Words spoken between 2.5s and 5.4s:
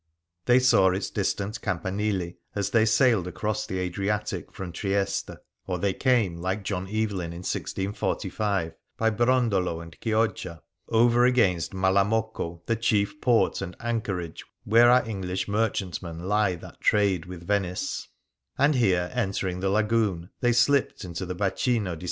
as they sailed across the Adriatic from Trieste;